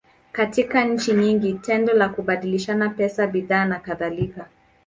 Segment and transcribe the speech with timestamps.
[0.31, 4.47] Katika nchi nyingi, tendo la kubadilishana pesa, bidhaa, nakadhalika.